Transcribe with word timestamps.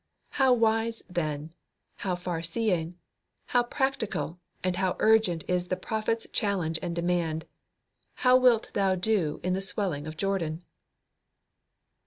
How 0.29 0.51
wise, 0.51 1.03
then, 1.07 1.53
how 1.97 2.15
far 2.15 2.41
seeing, 2.41 2.97
how 3.45 3.61
practical, 3.61 4.39
and 4.63 4.77
how 4.77 4.95
urgent 4.97 5.43
is 5.47 5.67
the 5.67 5.75
prophet's 5.77 6.25
challenge 6.33 6.79
and 6.81 6.95
demand. 6.95 7.45
"How 8.25 8.35
wilt 8.35 8.73
thou 8.73 8.95
do 8.95 9.39
in 9.43 9.53
the 9.53 9.61
swelling 9.61 10.07
of 10.07 10.17
Jordan?" 10.17 10.63